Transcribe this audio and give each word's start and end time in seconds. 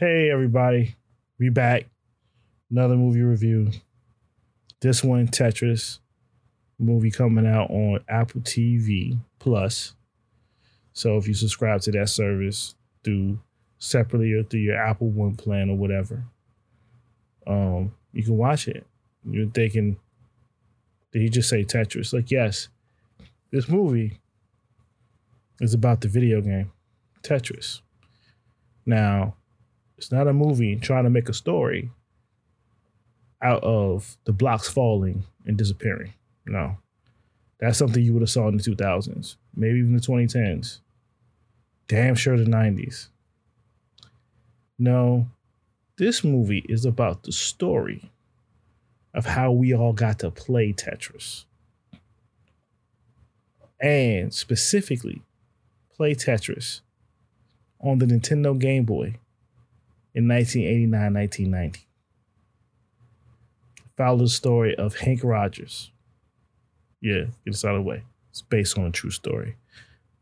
Hey 0.00 0.30
everybody, 0.30 0.96
we 1.38 1.50
back. 1.50 1.84
Another 2.70 2.96
movie 2.96 3.20
review. 3.20 3.70
This 4.80 5.04
one, 5.04 5.28
Tetris, 5.28 5.98
movie 6.78 7.10
coming 7.10 7.46
out 7.46 7.68
on 7.68 8.00
Apple 8.08 8.40
TV 8.40 9.20
Plus. 9.38 9.92
So 10.94 11.18
if 11.18 11.28
you 11.28 11.34
subscribe 11.34 11.82
to 11.82 11.90
that 11.90 12.08
service 12.08 12.76
through 13.04 13.40
separately 13.76 14.32
or 14.32 14.42
through 14.42 14.60
your 14.60 14.82
Apple 14.82 15.10
One 15.10 15.36
plan 15.36 15.68
or 15.68 15.76
whatever, 15.76 16.24
um, 17.46 17.92
you 18.14 18.22
can 18.22 18.38
watch 18.38 18.68
it. 18.68 18.86
You're 19.28 19.50
thinking, 19.50 19.98
did 21.12 21.20
he 21.20 21.28
just 21.28 21.50
say 21.50 21.62
Tetris? 21.62 22.14
Like, 22.14 22.30
yes, 22.30 22.68
this 23.50 23.68
movie 23.68 24.18
is 25.60 25.74
about 25.74 26.00
the 26.00 26.08
video 26.08 26.40
game 26.40 26.72
Tetris. 27.22 27.82
Now, 28.86 29.34
it's 30.00 30.10
not 30.10 30.26
a 30.26 30.32
movie 30.32 30.76
trying 30.76 31.04
to 31.04 31.10
make 31.10 31.28
a 31.28 31.34
story 31.34 31.90
out 33.42 33.62
of 33.62 34.16
the 34.24 34.32
blocks 34.32 34.66
falling 34.66 35.24
and 35.44 35.58
disappearing. 35.58 36.14
No. 36.46 36.78
That's 37.58 37.76
something 37.76 38.02
you 38.02 38.14
would 38.14 38.22
have 38.22 38.30
saw 38.30 38.48
in 38.48 38.56
the 38.56 38.62
2000s, 38.62 39.36
maybe 39.54 39.78
even 39.80 39.94
the 39.94 40.00
2010s. 40.00 40.78
Damn 41.86 42.14
sure 42.14 42.38
the 42.38 42.44
90s. 42.44 43.08
No, 44.78 45.28
this 45.98 46.24
movie 46.24 46.64
is 46.66 46.86
about 46.86 47.24
the 47.24 47.32
story 47.32 48.10
of 49.12 49.26
how 49.26 49.52
we 49.52 49.74
all 49.74 49.92
got 49.92 50.18
to 50.20 50.30
play 50.30 50.72
Tetris. 50.72 51.44
And 53.78 54.32
specifically, 54.32 55.22
play 55.94 56.14
Tetris 56.14 56.80
on 57.82 57.98
the 57.98 58.06
Nintendo 58.06 58.58
Game 58.58 58.84
Boy 58.84 59.16
in 60.14 60.28
1989 60.28 61.14
1990. 61.14 61.86
Follow 63.96 64.18
the 64.18 64.28
story 64.28 64.74
of 64.76 64.96
Hank 64.96 65.20
Rogers. 65.22 65.90
Yeah, 67.00 67.24
get 67.24 67.52
this 67.52 67.64
out 67.64 67.74
of 67.74 67.82
the 67.84 67.88
way. 67.88 68.02
It's 68.30 68.42
based 68.42 68.78
on 68.78 68.84
a 68.86 68.90
true 68.90 69.10
story, 69.10 69.56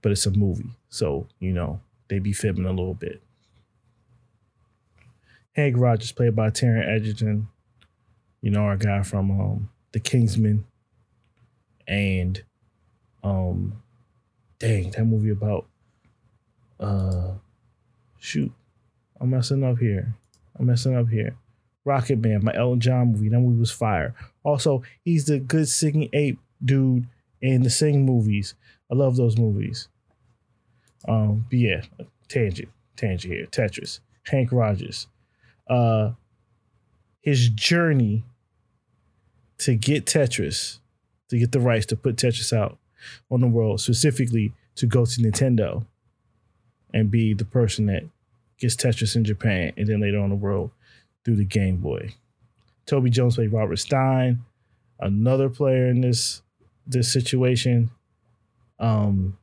but 0.03 0.13
it's 0.13 0.27
a 0.27 0.31
movie. 0.31 0.71
So, 0.89 1.27
you 1.39 1.53
know, 1.53 1.81
they 2.09 2.19
be 2.19 2.33
fibbing 2.33 2.65
a 2.65 2.71
little 2.71 2.95
bit. 2.95 3.23
Hank 5.53 5.77
Rogers, 5.77 6.13
played 6.13 6.37
by 6.37 6.51
Taron 6.51 6.89
Egerton, 6.89 7.49
you 8.41 8.51
know, 8.51 8.61
our 8.61 8.77
guy 8.77 9.03
from 9.03 9.31
um, 9.31 9.71
The 9.93 10.01
Kingsman 10.01 10.65
and 11.89 12.43
um 13.25 13.83
dang, 14.59 14.91
that 14.91 15.05
movie 15.05 15.31
about 15.31 15.67
uh 16.79 17.33
shoot. 18.19 18.53
I'm 19.21 19.31
messing 19.31 19.65
up 19.65 19.79
here. 19.79 20.15
I'm 20.59 20.67
messing 20.67 20.97
up 20.97 21.09
here. 21.09 21.37
Rocket 21.85 22.19
Man, 22.19 22.45
my 22.45 22.55
Elton 22.55 22.81
John 22.81 23.13
movie. 23.13 23.29
That 23.29 23.41
movie 23.41 23.59
was 23.59 23.71
fire. 23.71 24.15
Also, 24.43 24.83
he's 25.05 25.27
the 25.27 25.39
good 25.39 25.69
singing 25.69 26.11
ape 26.13 26.39
dude 26.65 27.07
in 27.41 27.63
the 27.63 27.71
Sing 27.71 28.05
movies. 28.05 28.55
I 28.91 28.95
love 28.95 29.17
those 29.17 29.37
movies. 29.37 29.89
Um, 31.07 31.47
but 31.49 31.59
yeah, 31.59 31.83
tangent, 32.29 32.69
tangent 32.97 33.33
here. 33.33 33.47
Tetris. 33.47 34.01
Hank 34.27 34.53
Rogers. 34.53 35.07
Uh, 35.69 36.13
his 37.23 37.49
journey 37.49 38.25
to 39.59 39.75
get 39.75 40.07
Tetris, 40.07 40.79
to 41.29 41.39
get 41.39 41.53
the 41.53 41.61
rights 41.61 41.87
to 41.87 41.97
put 41.97 42.17
Tetris 42.17 42.53
out 42.53 42.79
on 43.31 43.41
the 43.41 43.47
world, 43.47 43.81
specifically 43.81 44.53
to 44.77 44.87
go 44.87 45.05
to 45.05 45.21
Nintendo 45.21 45.85
and 46.93 47.11
be 47.11 47.35
the 47.35 47.45
person 47.45 47.87
that 47.87 48.05
gets 48.59 48.77
Tetris 48.77 49.17
in 49.17 49.25
Japan 49.25 49.73
and 49.77 49.87
then 49.87 50.01
later 50.01 50.19
on 50.19 50.31
the 50.31 50.37
world 50.37 50.71
through 51.25 51.37
the 51.37 51.45
Game 51.45 51.77
Boy. 51.77 52.15
Toby 52.87 53.11
Jones 53.11 53.37
played 53.37 53.53
Robert 53.53 53.77
Stein, 53.77 54.45
another 55.01 55.49
player 55.49 55.89
in 55.89 56.01
this 56.01 56.43
this 56.87 57.13
situation. 57.13 57.91
Um, 58.79 59.37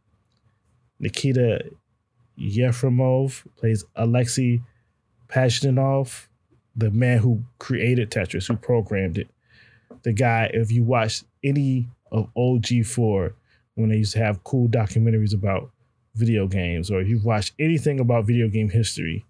Nikita 0.99 1.71
Yefremov 2.39 3.45
plays 3.57 3.85
Alexei 3.95 4.61
Pajitnov, 5.27 6.27
the 6.75 6.91
man 6.91 7.19
who 7.19 7.43
created 7.59 8.09
Tetris, 8.09 8.47
who 8.47 8.55
programmed 8.55 9.17
it. 9.17 9.29
The 10.03 10.13
guy, 10.13 10.49
if 10.53 10.71
you 10.71 10.83
watch 10.83 11.23
any 11.43 11.87
of 12.11 12.29
OG4, 12.35 13.33
when 13.75 13.89
they 13.89 13.97
used 13.97 14.13
to 14.13 14.19
have 14.19 14.43
cool 14.43 14.67
documentaries 14.67 15.33
about 15.33 15.71
video 16.15 16.47
games, 16.47 16.89
or 16.89 17.01
if 17.01 17.07
you've 17.07 17.25
watched 17.25 17.53
anything 17.59 17.99
about 17.99 18.25
video 18.25 18.47
game 18.47 18.69
history, 18.69 19.25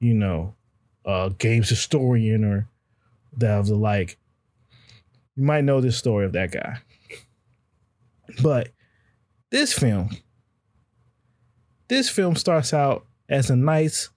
you 0.00 0.14
know, 0.14 0.54
uh, 1.04 1.30
games 1.38 1.68
historian 1.68 2.44
or 2.44 2.68
that 3.36 3.58
of 3.58 3.66
the 3.66 3.74
like, 3.74 4.18
you 5.36 5.42
might 5.42 5.64
know 5.64 5.80
this 5.80 5.96
story 5.96 6.24
of 6.24 6.32
that 6.32 6.52
guy. 6.52 6.78
But 8.42 8.68
this 9.50 9.72
film, 9.72 10.10
this 11.88 12.08
film 12.08 12.36
starts 12.36 12.72
out 12.72 13.04
as 13.28 13.50
a 13.50 13.56
nice, 13.56 14.10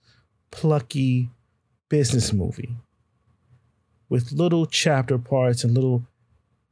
plucky 0.52 1.30
business 1.90 2.34
movie 2.34 2.76
with 4.10 4.32
little 4.32 4.66
chapter 4.66 5.18
parts 5.18 5.64
and 5.64 5.74
little 5.74 6.04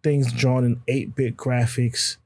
things 0.04 0.32
drawn 0.32 0.64
in 0.64 0.82
8 0.88 1.16
bit 1.16 1.38
graphics. 1.38 2.18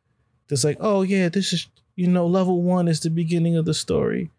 That's 0.48 0.64
like, 0.64 0.78
oh, 0.80 1.02
yeah, 1.02 1.30
this 1.30 1.54
is, 1.54 1.68
you 2.00 2.08
know, 2.08 2.26
level 2.26 2.62
one 2.62 2.88
is 2.88 3.02
the 3.02 3.10
beginning 3.10 3.58
of 3.58 3.66
the 3.66 3.74
story. 3.74 4.32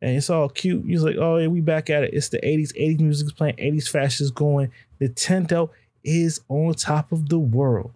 And 0.00 0.16
it's 0.16 0.30
all 0.30 0.48
cute. 0.48 0.86
He's 0.86 1.02
like, 1.02 1.16
oh, 1.18 1.38
yeah, 1.38 1.48
we 1.48 1.60
back 1.60 1.90
at 1.90 2.04
it. 2.04 2.14
It's 2.14 2.28
the 2.28 2.38
80s. 2.38 2.72
80s 2.80 3.00
music 3.00 3.26
is 3.26 3.32
playing, 3.32 3.56
80s 3.56 3.88
fashion 3.88 4.24
is 4.24 4.30
going. 4.30 4.70
Nintendo 5.00 5.70
is 6.04 6.40
on 6.48 6.72
top 6.74 7.10
of 7.10 7.28
the 7.28 7.38
world. 7.38 7.92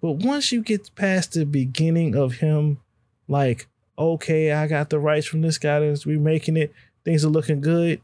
But 0.00 0.12
once 0.12 0.50
you 0.50 0.62
get 0.62 0.94
past 0.94 1.34
the 1.34 1.44
beginning 1.44 2.16
of 2.16 2.36
him, 2.36 2.80
like, 3.28 3.66
okay, 3.98 4.52
I 4.52 4.66
got 4.66 4.88
the 4.88 4.98
rights 4.98 5.26
from 5.26 5.42
this 5.42 5.58
guy 5.58 5.80
that's 5.80 6.06
remaking 6.06 6.56
it, 6.56 6.72
things 7.04 7.22
are 7.22 7.28
looking 7.28 7.60
good. 7.60 8.00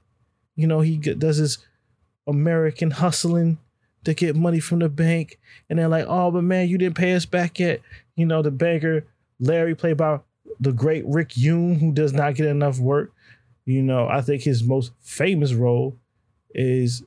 You 0.57 0.67
know, 0.67 0.81
he 0.81 0.99
does 0.99 1.39
his 1.39 1.57
American 2.27 2.91
hustling 2.91 3.57
to 4.05 4.13
get 4.13 4.37
money 4.37 4.61
from 4.61 4.81
the 4.81 4.91
bank. 4.91 5.39
And 5.71 5.79
they're 5.79 5.89
like, 5.89 6.05
oh, 6.07 6.31
but 6.31 6.45
man, 6.45 6.69
you 6.69 6.77
didn't 6.77 6.97
pay 6.97 7.15
us 7.15 7.25
back 7.25 7.59
yet. 7.59 7.81
You 8.15 8.27
know, 8.27 8.43
the 8.43 8.51
banker, 8.51 9.07
Larry, 9.41 9.75
played 9.75 9.97
by 9.97 10.21
the 10.61 10.73
great 10.73 11.05
Rick 11.07 11.31
Yune, 11.31 11.81
who 11.81 11.93
does 11.93 12.13
not 12.13 12.35
get 12.35 12.47
enough 12.47 12.79
work. 12.79 13.13
You 13.65 13.83
know, 13.83 14.09
I 14.09 14.21
think 14.21 14.43
his 14.43 14.63
most 14.63 14.93
famous 15.01 15.55
role 15.55 15.97
is 16.55 17.03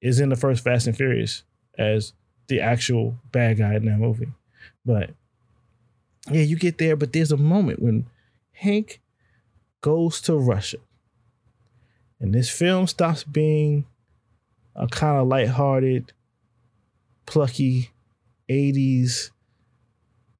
is 0.00 0.20
in 0.20 0.28
the 0.28 0.36
first 0.36 0.62
Fast 0.62 0.86
and 0.86 0.96
Furious 0.96 1.42
as 1.76 2.12
the 2.46 2.60
actual 2.60 3.18
bad 3.32 3.58
guy 3.58 3.74
in 3.74 3.84
that 3.86 3.98
movie. 3.98 4.32
But 4.84 5.10
yeah, 6.30 6.42
you 6.42 6.56
get 6.56 6.78
there, 6.78 6.96
but 6.96 7.12
there's 7.12 7.32
a 7.32 7.36
moment 7.36 7.82
when 7.82 8.06
Hank 8.52 9.00
goes 9.80 10.20
to 10.22 10.36
Russia. 10.36 10.78
And 12.20 12.34
this 12.34 12.50
film 12.50 12.86
stops 12.86 13.24
being 13.24 13.86
a 14.74 14.86
kind 14.88 15.18
of 15.18 15.28
lighthearted, 15.28 16.12
plucky 17.26 17.90
80s 18.48 19.30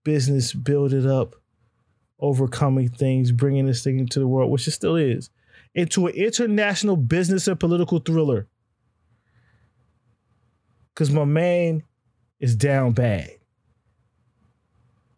business, 0.09 0.55
build 0.55 0.95
it 0.95 1.05
up, 1.05 1.37
overcoming 2.19 2.89
things, 2.89 3.31
bringing 3.31 3.67
this 3.67 3.85
thing 3.85 3.99
into 3.99 4.19
the 4.19 4.27
world, 4.27 4.51
which 4.51 4.67
it 4.67 4.71
still 4.71 4.97
is, 4.97 5.29
into 5.75 6.07
an 6.07 6.15
international 6.15 6.97
business 6.97 7.47
and 7.47 7.61
political 7.61 7.99
thriller. 7.99 8.47
Because 10.95 11.11
my 11.11 11.27
man 11.27 11.83
is 12.41 12.57
down 12.57 12.93
bad. 12.93 13.33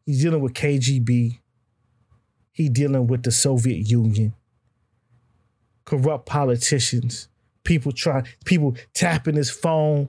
He's 0.04 0.22
dealing 0.22 0.40
with 0.40 0.54
KGB. 0.54 1.38
He 2.50 2.68
dealing 2.68 3.06
with 3.06 3.22
the 3.22 3.30
Soviet 3.30 3.88
Union. 3.88 4.34
Corrupt 5.84 6.26
politicians. 6.26 7.28
People 7.62 7.92
trying, 7.92 8.26
people 8.44 8.74
tapping 8.92 9.36
his 9.36 9.52
phone. 9.52 10.08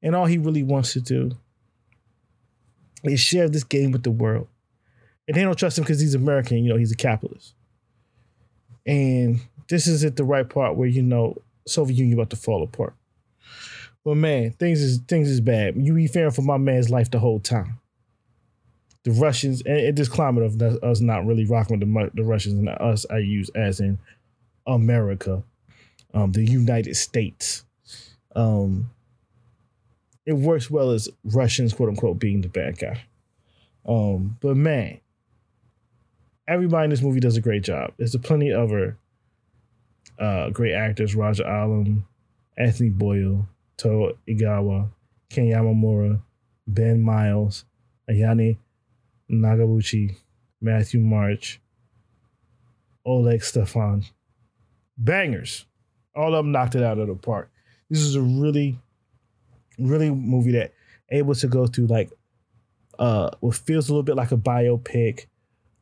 And 0.00 0.14
all 0.14 0.26
he 0.26 0.38
really 0.38 0.62
wants 0.62 0.92
to 0.92 1.00
do 1.00 1.32
is 3.12 3.20
share 3.20 3.48
this 3.48 3.64
game 3.64 3.92
with 3.92 4.02
the 4.02 4.10
world. 4.10 4.48
And 5.26 5.36
they 5.36 5.42
don't 5.42 5.58
trust 5.58 5.78
him 5.78 5.84
because 5.84 6.00
he's 6.00 6.14
American, 6.14 6.64
you 6.64 6.70
know, 6.70 6.78
he's 6.78 6.92
a 6.92 6.96
capitalist. 6.96 7.54
And 8.86 9.40
this 9.68 9.86
is 9.86 10.04
at 10.04 10.16
the 10.16 10.24
right 10.24 10.48
part 10.48 10.76
where, 10.76 10.88
you 10.88 11.02
know, 11.02 11.36
Soviet 11.66 11.96
Union 11.96 12.18
about 12.18 12.30
to 12.30 12.36
fall 12.36 12.62
apart. 12.62 12.94
But 14.04 14.16
man, 14.16 14.50
things 14.52 14.82
is 14.82 14.98
things 15.08 15.30
is 15.30 15.40
bad. 15.40 15.76
You 15.76 15.94
be 15.94 16.06
fearing 16.06 16.30
for 16.30 16.42
my 16.42 16.58
man's 16.58 16.90
life 16.90 17.10
the 17.10 17.18
whole 17.18 17.40
time. 17.40 17.80
The 19.04 19.12
Russians 19.12 19.62
and, 19.62 19.96
this 19.96 20.08
climate 20.08 20.44
of 20.44 20.60
us 20.82 21.00
not 21.00 21.26
really 21.26 21.46
rocking 21.46 21.78
with 21.78 21.88
the, 21.88 22.10
the 22.14 22.24
Russians 22.24 22.58
and 22.58 22.68
us, 22.68 23.06
I 23.10 23.18
use 23.18 23.48
as 23.54 23.80
in 23.80 23.98
America, 24.66 25.42
um, 26.12 26.32
the 26.32 26.44
United 26.44 26.96
States. 26.96 27.64
Um, 28.36 28.90
it 30.26 30.34
works 30.34 30.70
well 30.70 30.90
as 30.90 31.08
Russians, 31.24 31.72
quote 31.72 31.88
unquote, 31.88 32.18
being 32.18 32.40
the 32.40 32.48
bad 32.48 32.78
guy. 32.78 33.02
Um, 33.86 34.38
but 34.40 34.56
man, 34.56 35.00
everybody 36.48 36.84
in 36.84 36.90
this 36.90 37.02
movie 37.02 37.20
does 37.20 37.36
a 37.36 37.42
great 37.42 37.62
job. 37.62 37.92
There's 37.96 38.14
a 38.14 38.18
plenty 38.18 38.50
of 38.50 38.70
other 38.70 38.98
uh, 40.18 40.50
great 40.50 40.74
actors: 40.74 41.14
Roger 41.14 41.46
Allam, 41.46 42.06
Anthony 42.56 42.90
Boyle, 42.90 43.46
Togo 43.76 44.16
Igawa, 44.28 44.90
Ken 45.28 45.46
Yamamura, 45.46 46.20
Ben 46.66 47.02
Miles, 47.02 47.64
Ayane 48.08 48.58
Nagabuchi, 49.30 50.16
Matthew 50.60 51.00
Marsh, 51.00 51.58
Oleg 53.04 53.42
Stefan. 53.42 54.04
Bangers. 54.96 55.66
All 56.14 56.34
of 56.34 56.44
them 56.44 56.52
knocked 56.52 56.74
it 56.74 56.82
out 56.82 56.98
of 56.98 57.08
the 57.08 57.14
park. 57.14 57.50
This 57.90 58.00
is 58.00 58.14
a 58.14 58.22
really, 58.22 58.78
really 59.78 60.10
movie 60.10 60.52
that 60.52 60.72
able 61.10 61.34
to 61.34 61.46
go 61.46 61.66
through 61.66 61.86
like 61.86 62.10
uh 62.98 63.30
what 63.40 63.54
feels 63.54 63.88
a 63.88 63.92
little 63.92 64.02
bit 64.02 64.16
like 64.16 64.32
a 64.32 64.36
biopic, 64.36 65.26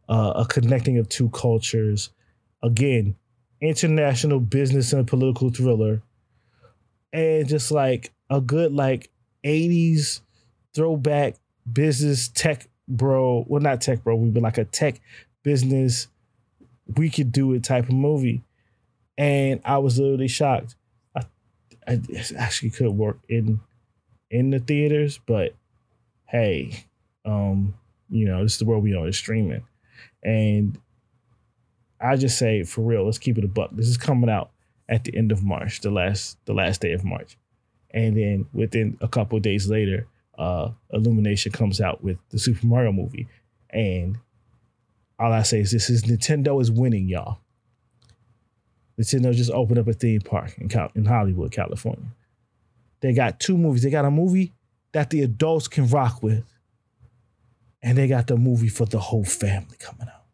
uh, 0.08 0.32
a 0.36 0.46
connecting 0.46 0.98
of 0.98 1.08
two 1.08 1.28
cultures. 1.30 2.10
Again, 2.62 3.16
international 3.60 4.40
business 4.40 4.92
and 4.92 5.02
a 5.02 5.04
political 5.04 5.50
thriller. 5.50 6.02
And 7.12 7.48
just 7.48 7.70
like 7.70 8.12
a 8.30 8.40
good 8.40 8.72
like 8.72 9.10
80s 9.44 10.20
throwback 10.74 11.36
business 11.70 12.28
tech 12.28 12.68
bro. 12.88 13.44
Well, 13.46 13.60
not 13.60 13.80
tech 13.80 14.02
bro, 14.02 14.16
we've 14.16 14.32
been 14.32 14.42
like 14.42 14.58
a 14.58 14.64
tech 14.64 15.00
business, 15.42 16.08
we 16.96 17.10
could 17.10 17.32
do 17.32 17.52
it 17.52 17.64
type 17.64 17.84
of 17.84 17.94
movie. 17.94 18.42
And 19.18 19.60
I 19.64 19.78
was 19.78 19.98
literally 19.98 20.28
shocked. 20.28 20.76
I, 21.14 21.24
I 21.86 22.00
actually 22.36 22.70
could 22.70 22.90
work 22.90 23.18
in 23.28 23.60
in 24.32 24.50
the 24.50 24.58
theaters, 24.58 25.20
but 25.26 25.54
hey, 26.26 26.84
um, 27.24 27.74
you 28.08 28.26
know, 28.26 28.42
this 28.42 28.54
is 28.54 28.58
the 28.58 28.64
world 28.64 28.82
we 28.82 28.96
are, 28.96 29.06
it's 29.06 29.18
streaming. 29.18 29.62
And 30.24 30.78
I 32.00 32.16
just 32.16 32.38
say 32.38 32.64
for 32.64 32.80
real, 32.80 33.04
let's 33.04 33.18
keep 33.18 33.38
it 33.38 33.44
a 33.44 33.48
buck. 33.48 33.70
This 33.72 33.86
is 33.86 33.96
coming 33.96 34.30
out 34.30 34.50
at 34.88 35.04
the 35.04 35.16
end 35.16 35.30
of 35.30 35.44
March, 35.44 35.80
the 35.80 35.90
last 35.90 36.38
the 36.46 36.54
last 36.54 36.80
day 36.80 36.92
of 36.92 37.04
March. 37.04 37.36
And 37.90 38.16
then 38.16 38.46
within 38.52 38.96
a 39.00 39.06
couple 39.06 39.38
days 39.38 39.68
later, 39.68 40.08
uh 40.38 40.70
Illumination 40.92 41.52
comes 41.52 41.80
out 41.80 42.02
with 42.02 42.18
the 42.30 42.38
Super 42.38 42.66
Mario 42.66 42.90
movie. 42.90 43.28
And 43.70 44.18
all 45.18 45.32
I 45.32 45.42
say 45.42 45.60
is 45.60 45.70
this 45.70 45.90
is 45.90 46.04
Nintendo 46.04 46.60
is 46.60 46.70
winning, 46.70 47.08
y'all. 47.08 47.38
Nintendo 48.98 49.34
just 49.34 49.50
opened 49.50 49.78
up 49.78 49.88
a 49.88 49.92
theme 49.92 50.20
park 50.20 50.54
in, 50.58 50.68
Cal- 50.68 50.92
in 50.94 51.04
Hollywood, 51.04 51.52
California. 51.52 52.06
They 53.02 53.12
got 53.12 53.40
two 53.40 53.58
movies. 53.58 53.82
They 53.82 53.90
got 53.90 54.04
a 54.04 54.10
movie 54.10 54.54
that 54.92 55.10
the 55.10 55.22
adults 55.22 55.68
can 55.68 55.88
rock 55.88 56.22
with, 56.22 56.44
and 57.82 57.98
they 57.98 58.06
got 58.06 58.28
the 58.28 58.36
movie 58.36 58.68
for 58.68 58.86
the 58.86 59.00
whole 59.00 59.24
family 59.24 59.76
coming 59.78 60.06
out. 60.08 60.24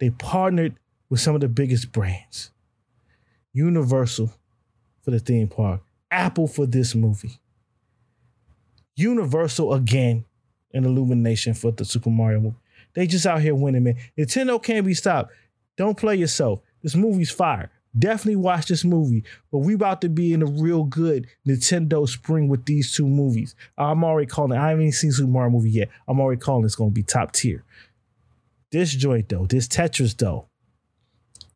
They 0.00 0.10
partnered 0.10 0.76
with 1.08 1.20
some 1.20 1.34
of 1.34 1.40
the 1.40 1.48
biggest 1.48 1.92
brands 1.92 2.50
Universal 3.52 4.32
for 5.02 5.10
the 5.10 5.18
theme 5.18 5.48
park, 5.48 5.82
Apple 6.10 6.48
for 6.48 6.66
this 6.66 6.94
movie, 6.94 7.40
Universal 8.96 9.74
again, 9.74 10.24
and 10.72 10.84
Illumination 10.84 11.54
for 11.54 11.70
the 11.70 11.84
Super 11.84 12.10
Mario 12.10 12.40
movie. 12.40 12.56
They 12.94 13.06
just 13.06 13.26
out 13.26 13.42
here 13.42 13.54
winning, 13.54 13.84
man. 13.84 13.96
Nintendo 14.18 14.62
can't 14.62 14.86
be 14.86 14.94
stopped. 14.94 15.32
Don't 15.76 15.96
play 15.96 16.16
yourself. 16.16 16.60
This 16.82 16.94
movie's 16.94 17.30
fire. 17.30 17.70
Definitely 17.98 18.36
watch 18.36 18.66
this 18.66 18.84
movie. 18.84 19.24
But 19.50 19.58
we 19.58 19.74
about 19.74 20.00
to 20.02 20.08
be 20.08 20.32
in 20.32 20.42
a 20.42 20.46
real 20.46 20.84
good 20.84 21.26
Nintendo 21.46 22.08
spring 22.08 22.48
with 22.48 22.66
these 22.66 22.94
two 22.94 23.06
movies. 23.06 23.54
I'm 23.78 24.04
already 24.04 24.26
calling. 24.26 24.52
It, 24.52 24.60
I 24.60 24.70
haven't 24.70 24.82
even 24.82 24.92
seen 24.92 25.12
Super 25.12 25.30
Mario 25.30 25.50
movie 25.50 25.70
yet. 25.70 25.88
I'm 26.06 26.20
already 26.20 26.40
calling 26.40 26.64
it's 26.64 26.74
gonna 26.74 26.90
be 26.90 27.02
top 27.02 27.32
tier. 27.32 27.64
This 28.70 28.92
joint 28.92 29.28
though, 29.28 29.46
this 29.46 29.68
Tetris 29.68 30.16
though. 30.16 30.48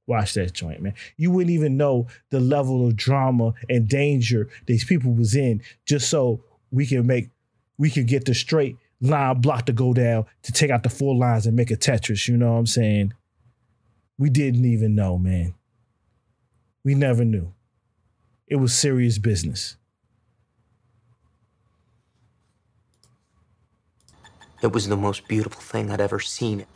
Watch 0.06 0.34
that 0.34 0.52
joint, 0.52 0.82
man. 0.82 0.94
You 1.16 1.30
wouldn't 1.30 1.54
even 1.54 1.76
know 1.76 2.08
the 2.30 2.40
level 2.40 2.86
of 2.86 2.96
drama 2.96 3.54
and 3.68 3.88
danger 3.88 4.48
these 4.66 4.84
people 4.84 5.12
was 5.12 5.36
in 5.36 5.62
just 5.86 6.08
so 6.10 6.42
we 6.72 6.86
can 6.86 7.06
make 7.06 7.28
we 7.78 7.90
can 7.90 8.06
get 8.06 8.24
the 8.24 8.34
straight 8.34 8.76
line 9.00 9.40
block 9.40 9.66
to 9.66 9.72
go 9.72 9.94
down 9.94 10.26
to 10.42 10.52
take 10.52 10.70
out 10.70 10.82
the 10.82 10.88
four 10.88 11.14
lines 11.14 11.46
and 11.46 11.56
make 11.56 11.70
a 11.70 11.76
Tetris. 11.76 12.28
You 12.28 12.36
know 12.36 12.52
what 12.52 12.58
I'm 12.58 12.66
saying? 12.66 13.14
We 14.18 14.30
didn't 14.30 14.64
even 14.64 14.94
know, 14.94 15.16
man. 15.16 15.54
We 16.82 16.94
never 16.94 17.24
knew. 17.24 17.52
It 18.46 18.56
was 18.56 18.74
serious 18.74 19.18
business. 19.18 19.76
It 24.62 24.72
was 24.72 24.88
the 24.88 24.96
most 24.96 25.28
beautiful 25.28 25.60
thing 25.60 25.90
I'd 25.90 26.00
ever 26.00 26.20
seen. 26.20 26.66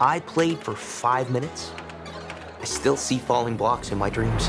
I 0.00 0.20
played 0.26 0.58
for 0.58 0.74
five 0.74 1.30
minutes. 1.30 1.72
I 2.60 2.64
still 2.64 2.96
see 2.96 3.18
falling 3.18 3.56
blocks 3.56 3.92
in 3.92 3.98
my 3.98 4.10
dreams. 4.10 4.48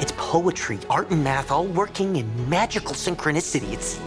It's 0.00 0.12
poetry, 0.16 0.78
art, 0.88 1.10
and 1.10 1.22
math 1.22 1.50
all 1.50 1.66
working 1.66 2.16
in 2.16 2.48
magical 2.48 2.94
synchronicity. 2.94 3.72
It's. 3.72 4.00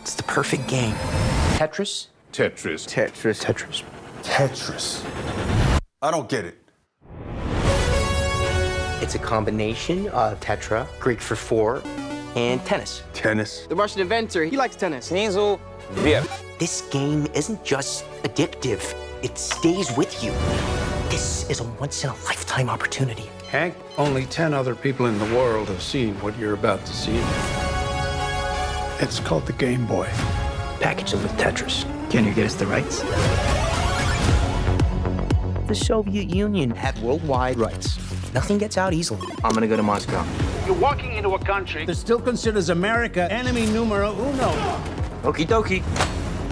It's 0.00 0.14
the 0.14 0.22
perfect 0.22 0.66
game. 0.66 0.94
Tetris? 1.56 2.08
Tetris. 2.32 2.86
Tetris. 2.86 3.42
Tetris. 3.44 3.82
Tetris. 4.22 5.04
I 6.00 6.10
don't 6.10 6.28
get 6.28 6.44
it. 6.44 6.58
It's 9.02 9.16
a 9.16 9.18
combination 9.18 10.08
of 10.08 10.38
tetra, 10.38 10.86
Greek 11.00 11.20
for 11.20 11.34
four, 11.34 11.82
and 12.36 12.64
tennis. 12.64 13.02
Tennis? 13.12 13.66
The 13.66 13.74
Russian 13.74 14.00
inventor, 14.00 14.44
he 14.44 14.56
likes 14.56 14.76
tennis. 14.76 15.10
Sneasel, 15.10 15.58
beer. 16.04 16.24
This 16.58 16.82
game 16.82 17.26
isn't 17.34 17.64
just 17.64 18.04
addictive, 18.22 18.94
it 19.24 19.36
stays 19.36 19.94
with 19.96 20.22
you. 20.22 20.30
This 21.10 21.50
is 21.50 21.60
a 21.60 21.64
once 21.80 22.04
in 22.04 22.10
a 22.10 22.14
lifetime 22.24 22.70
opportunity. 22.70 23.28
Hank, 23.50 23.74
only 23.98 24.24
10 24.26 24.54
other 24.54 24.74
people 24.76 25.06
in 25.06 25.18
the 25.18 25.36
world 25.36 25.68
have 25.68 25.82
seen 25.82 26.14
what 26.20 26.38
you're 26.38 26.54
about 26.54 26.86
to 26.86 26.92
see. 26.92 27.20
It's 29.04 29.18
called 29.18 29.46
the 29.46 29.52
Game 29.54 29.84
Boy. 29.84 30.06
Package 30.80 31.12
it 31.14 31.22
with 31.22 31.32
Tetris. 31.32 31.84
Can 32.08 32.24
you 32.24 32.32
get 32.32 32.46
us 32.46 32.54
the 32.54 32.66
rights? 32.66 33.02
The 35.72 35.76
Soviet 35.86 36.28
Union 36.28 36.70
had 36.70 36.98
worldwide 36.98 37.56
rights. 37.56 37.96
Nothing 38.34 38.58
gets 38.58 38.76
out 38.76 38.92
easily. 38.92 39.26
I'm 39.42 39.54
gonna 39.54 39.66
go 39.66 39.74
to 39.74 39.82
Moscow. 39.82 40.22
You're 40.66 40.74
walking 40.74 41.14
into 41.14 41.30
a 41.30 41.38
country 41.38 41.86
that 41.86 41.94
still 41.94 42.20
considers 42.20 42.68
America 42.68 43.26
enemy 43.32 43.64
numero 43.64 44.12
uno. 44.12 44.50
Okie 45.22 45.46
dokie. 45.46 45.82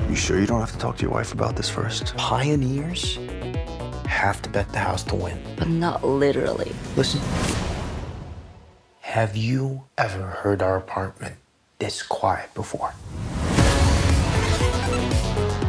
You 0.08 0.16
sure 0.16 0.40
you 0.40 0.46
don't 0.46 0.60
have 0.60 0.72
to 0.72 0.78
talk 0.78 0.96
to 0.96 1.02
your 1.02 1.10
wife 1.10 1.34
about 1.34 1.54
this 1.54 1.68
first? 1.68 2.16
Pioneers 2.16 3.18
have 4.06 4.40
to 4.40 4.48
bet 4.48 4.72
the 4.72 4.78
house 4.78 5.02
to 5.02 5.16
win. 5.16 5.38
But 5.58 5.68
not 5.68 6.02
literally. 6.02 6.72
Listen. 6.96 7.20
Have 9.02 9.36
you 9.36 9.84
ever 9.98 10.28
heard 10.28 10.62
our 10.62 10.78
apartment 10.78 11.34
this 11.78 12.02
quiet 12.02 12.54
before? 12.54 12.94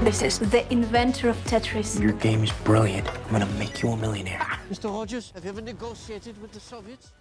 This 0.01 0.23
is 0.23 0.39
the 0.39 0.65
inventor 0.73 1.29
of 1.29 1.37
Tetris. 1.43 2.01
Your 2.01 2.13
game 2.13 2.43
is 2.43 2.51
brilliant. 2.63 3.07
I'm 3.07 3.31
gonna 3.33 3.45
make 3.59 3.83
you 3.83 3.89
a 3.89 3.95
millionaire. 3.95 4.39
Mr. 4.67 4.85
Rogers, 4.85 5.31
have 5.35 5.43
you 5.43 5.51
ever 5.51 5.61
negotiated 5.61 6.41
with 6.41 6.51
the 6.51 6.59
Soviets? 6.59 7.11